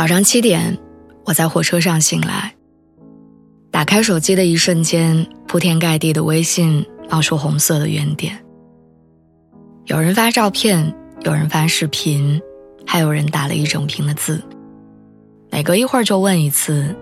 [0.00, 0.78] 早上七点，
[1.26, 2.54] 我在火车上醒来。
[3.70, 8.42] 打开手机的一瞬间，铺天盖地的微信冒出红色的圆点。
[9.84, 12.40] 有人发照片，有人发视频，
[12.86, 14.42] 还有人打了一整屏的字。
[15.50, 16.96] 每隔一会儿就问一次：“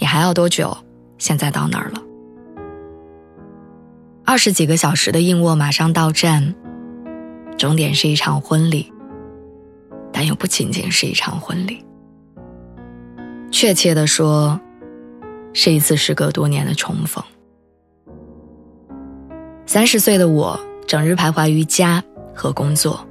[0.00, 0.76] 你还要多久？
[1.18, 2.02] 现在到哪儿了？”
[4.26, 6.52] 二十几个小时的硬卧马上到站，
[7.56, 8.92] 终点是一场婚礼，
[10.12, 11.84] 但又不仅仅是一场婚礼。
[13.52, 14.58] 确切的说，
[15.52, 17.22] 是一次时隔多年的重逢。
[19.66, 22.02] 三十岁的我，整日徘徊于家
[22.34, 23.06] 和工作，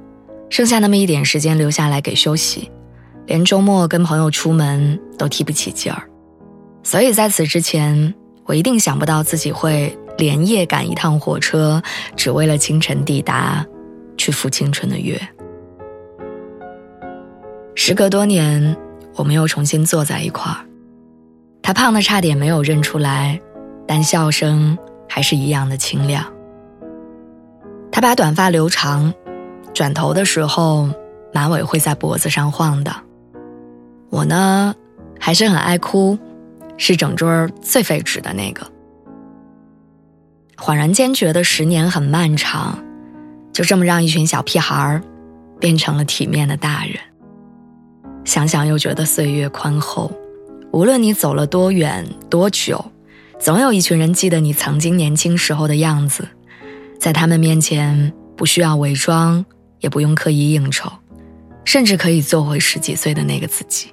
[0.50, 2.70] 剩下那么一点时间留下来给休息，
[3.26, 6.02] 连周末跟朋友出门都提不起劲儿。
[6.82, 8.12] 所以在此之前，
[8.44, 11.80] 我一定想不到自己会连夜赶一趟火车，
[12.16, 13.64] 只为了清晨抵达，
[14.16, 15.18] 去赴青春的约。
[17.76, 18.76] 时隔多年。
[19.14, 20.64] 我们又重新坐在一块儿，
[21.62, 23.40] 他胖的差点没有认出来，
[23.86, 24.76] 但笑声
[25.08, 26.24] 还是一样的清亮。
[27.90, 29.12] 他把短发留长，
[29.74, 30.88] 转头的时候
[31.32, 32.94] 马尾会在脖子上晃的。
[34.08, 34.74] 我呢，
[35.20, 36.18] 还是很爱哭，
[36.78, 38.66] 是整桌最费纸的那个。
[40.56, 42.78] 恍然间觉得十年很漫长，
[43.52, 45.02] 就这么让一群小屁孩儿
[45.58, 46.94] 变成了体面的大人。
[48.32, 50.10] 想想又觉得岁月宽厚，
[50.70, 52.82] 无论你走了多远多久，
[53.38, 56.26] 总有一群人记得你曾经年轻时候的样子，
[56.98, 59.44] 在他们面前不需要伪装，
[59.80, 60.90] 也不用刻意应酬，
[61.66, 63.92] 甚至可以做回十几岁的那个自己。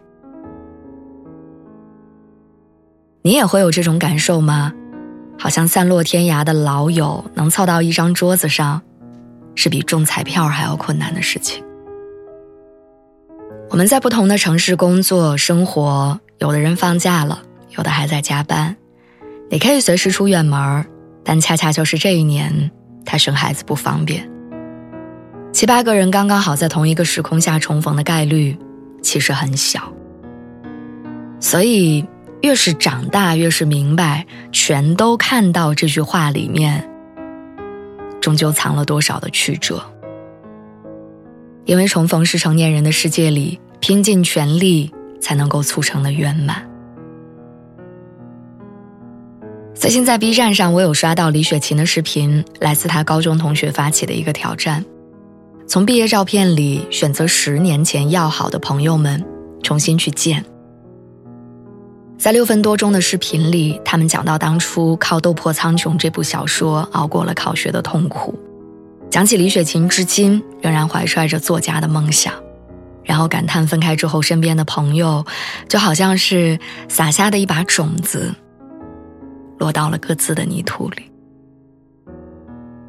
[3.23, 4.71] 你也会有这种感受吗？
[5.37, 8.81] 好像散落天涯的老友能凑到一张桌子上，
[9.53, 11.61] 是比中彩票还要困难的事情。
[13.69, 17.43] 我们在不同的城市工作生活，有的人放假了，
[17.77, 18.75] 有的还在加班。
[19.51, 20.85] 你可以随时出远门，
[21.23, 22.71] 但恰恰就是这一年，
[23.05, 24.27] 他生孩子不方便。
[25.53, 28.57] 七八个人刚刚好在同一个时空下重逢的概率，
[29.03, 29.93] 其实很小。
[31.39, 32.03] 所以，
[32.41, 36.89] 越是长大，越是明白，全都看到这句话里面，
[38.19, 39.79] 终究藏了多少的曲折。
[41.69, 44.91] 因为重逢是成年人的世界里拼尽全力
[45.21, 46.67] 才能够促成的圆满。
[49.75, 54.83] 最近在 B 站上，我有刷到李雪琴的视频，来自她高中同学发起的一个挑战，
[55.67, 59.23] 从毕业照片里选择十年前要好的朋友们，
[59.61, 60.43] 重新去见。
[62.17, 68.33] 在六分多钟的视频里，他们讲到当初靠《斗破苍穹》这部小说熬过了考学的痛苦。
[69.09, 72.33] 讲起李雪琴，至今仍然怀揣着作家的梦想，
[73.03, 75.25] 然后感叹分开之后身边的朋友，
[75.67, 78.33] 就好像是撒下的一把种子，
[79.57, 81.11] 落到了各自的泥土里。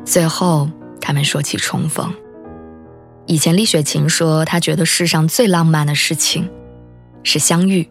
[0.05, 0.69] 最后，
[1.01, 2.13] 他们说起重逢。
[3.27, 6.51] 以前李雪琴说，她觉得世上最浪漫的事情，
[7.23, 7.89] 是相遇，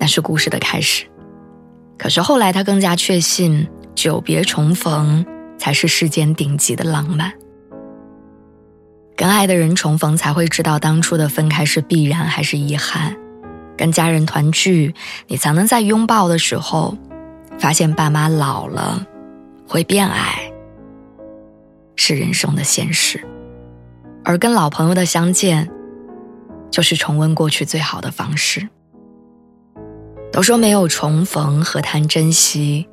[0.00, 1.04] 那是故事的开始。
[1.96, 5.24] 可是后来，她更加确信，久别重逢。
[5.58, 7.32] 才是世间顶级的浪漫。
[9.16, 13.12] 跟爱的人重逢，才会知道当初的分开是必然还是遗憾；
[13.76, 14.94] 跟家人团聚，
[15.26, 16.96] 你才能在拥抱的时候，
[17.58, 19.04] 发现爸妈老了，
[19.66, 20.52] 会变矮，
[21.96, 23.20] 是人生的现实。
[24.24, 25.68] 而跟老朋友的相见，
[26.70, 28.68] 就是重温过去最好的方式。
[30.30, 32.86] 都说没有重逢，何谈珍惜？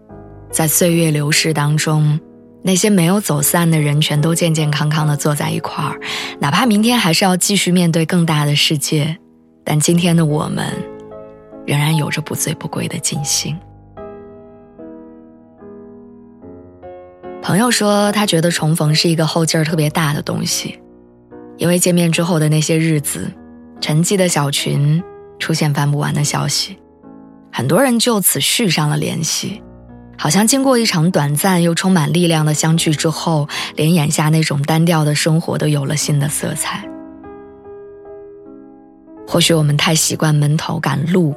[0.49, 2.19] 在岁月流逝当中。
[2.67, 6.01] 那些没有走散的人，全都健健康康的坐在一块儿，
[6.39, 9.15] 哪怕明天还是要继续面对更大的世界，
[9.63, 10.65] 但今天的我们，
[11.67, 13.55] 仍然有着不醉不归的尽兴。
[17.39, 20.79] 朋友说，他觉得重逢是一个后劲儿特别大的东西，
[21.57, 23.31] 因为见面之后的那些日子，
[23.79, 25.03] 沉寂的小群
[25.37, 26.79] 出现翻不完的消息，
[27.51, 29.61] 很多人就此续上了联系。
[30.17, 36.87] 好像经过一场短暂又充满力量的相聚之后，连眼下那种单调的生活都有了新的色彩。
[39.27, 41.35] 或许我们太习惯闷头赶路，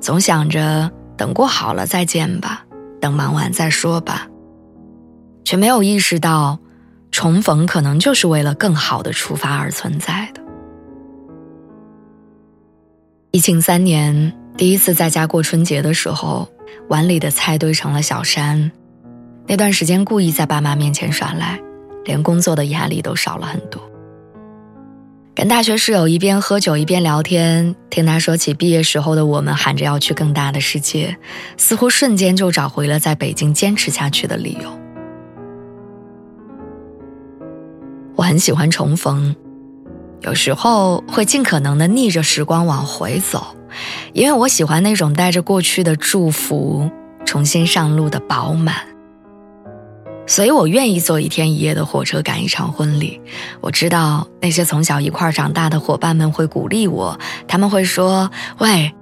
[0.00, 2.64] 总想着等过好了再见吧，
[3.00, 4.28] 等忙完再说吧，
[5.44, 6.58] 却没有意识到，
[7.10, 10.42] 重逢可能就是为了更好的出发而存在的。
[13.30, 16.48] 疫情三年，第一次在家过春节的时候，
[16.88, 18.70] 碗里的菜堆成了小山。
[19.46, 21.58] 那段时间故意在爸妈面前耍赖，
[22.04, 23.82] 连工作的压力都少了很多。
[25.34, 31.16] 跟大学室友一边喝酒一边聊天，听他说起毕业时候的我们喊着要去更大的世界，
[31.56, 34.78] 似乎瞬间就找回了在北京坚持下去的理由。
[38.16, 39.36] 我很喜欢重逢，
[40.22, 43.54] 有时候会尽可能的逆着时光往回走，
[44.12, 46.90] 因为我喜欢那种带着过去的祝福
[47.24, 48.74] 重新上路的饱满。
[50.26, 53.18] 所以我愿意坐一天一夜的火车赶一场婚礼。
[53.62, 58.30] 我知道那些从小一块长大的伙伴们会鼓励我，他们会说
[58.60, 58.92] ：“喂，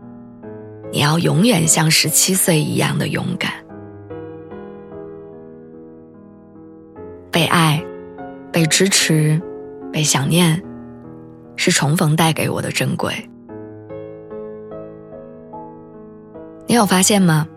[0.93, 3.53] 你要永远像十七岁一样的勇敢。”
[7.33, 7.85] 被爱、
[8.53, 9.43] 被支持、
[9.93, 10.63] 被想念，
[11.57, 13.29] 是重逢带给我的珍贵。
[16.77, 17.49] 有发现吗？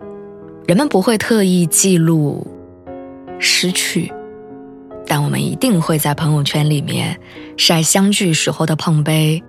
[0.66, 2.46] 人们不会特意记录。
[3.38, 4.12] 失去，
[5.06, 7.18] 但我们一定会在朋友圈里面
[7.56, 9.42] 晒相聚时候的碰杯，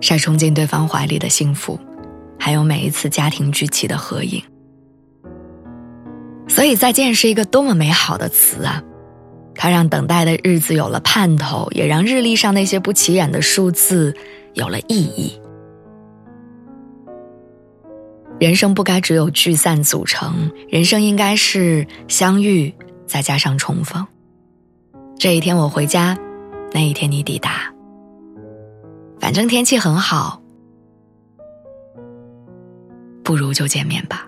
[0.00, 1.78] 晒冲进对方怀里的幸福，
[2.38, 4.42] 还有每一次家庭聚齐的合影。
[6.48, 8.82] 所以，再见是一个多么美好的词啊！
[9.54, 14.16] 它让等待的日子有了盼头，也让日历上那些不起眼的数字
[14.54, 15.38] 有了意义。
[18.42, 22.74] 人生不该只有聚散组成，人生应该是相遇。
[23.06, 24.04] 再加上重逢，
[25.16, 26.18] 这一天我回家，
[26.72, 27.72] 那一天你抵达。
[29.20, 30.42] 反正天气很好，
[33.22, 34.26] 不如就见面吧。